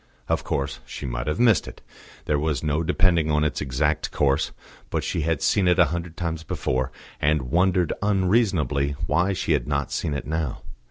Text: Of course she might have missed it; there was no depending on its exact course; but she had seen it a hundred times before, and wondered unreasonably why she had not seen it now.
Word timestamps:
Of 0.27 0.43
course 0.43 0.79
she 0.87 1.05
might 1.05 1.27
have 1.27 1.39
missed 1.39 1.67
it; 1.67 1.79
there 2.25 2.39
was 2.39 2.63
no 2.63 2.81
depending 2.81 3.29
on 3.29 3.43
its 3.43 3.61
exact 3.61 4.09
course; 4.09 4.51
but 4.89 5.03
she 5.03 5.21
had 5.21 5.43
seen 5.43 5.67
it 5.67 5.77
a 5.77 5.85
hundred 5.93 6.17
times 6.17 6.41
before, 6.41 6.91
and 7.21 7.51
wondered 7.51 7.93
unreasonably 8.01 8.93
why 9.05 9.33
she 9.33 9.51
had 9.51 9.67
not 9.67 9.91
seen 9.91 10.15
it 10.15 10.25
now. 10.25 10.63